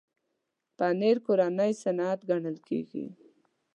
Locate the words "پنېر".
0.77-1.17